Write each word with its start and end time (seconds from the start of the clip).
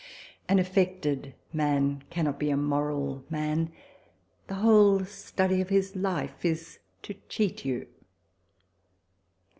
An^affected 0.49 1.33
man 1.53 2.03
cannot 2.09 2.39
be 2.39 2.49
a 2.49 2.57
moral 2.57 3.23
man. 3.29 3.71
The 4.47 4.55
whole 4.55 5.05
study 5.05 5.61
of 5.61 5.69
his 5.69 5.95
life 5.95 6.43
is 6.43 6.79
to 7.03 7.13
cheat 7.29 7.65
you. 7.65 7.85